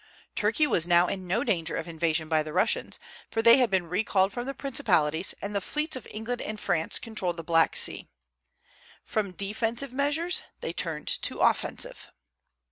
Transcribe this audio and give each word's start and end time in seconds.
Turkey 0.33 0.65
was 0.65 0.87
now 0.87 1.05
in 1.07 1.27
no 1.27 1.43
danger 1.43 1.75
of 1.75 1.87
invasion 1.87 2.27
by 2.27 2.41
the 2.41 2.51
Russians, 2.53 2.99
for 3.29 3.43
they 3.43 3.57
had 3.57 3.69
been 3.69 3.85
recalled 3.85 4.33
from 4.33 4.47
the 4.47 4.53
principalities, 4.55 5.35
and 5.43 5.55
the 5.55 5.61
fleets 5.61 5.95
of 5.95 6.07
England 6.09 6.41
and 6.41 6.59
France 6.59 6.97
controlled 6.97 7.37
the 7.37 7.43
Black 7.43 7.75
Sea. 7.75 8.07
From 9.03 9.31
defensive 9.31 9.93
measures 9.93 10.41
they 10.61 10.73
turned 10.73 11.05
to 11.07 11.37
offensive. 11.41 12.11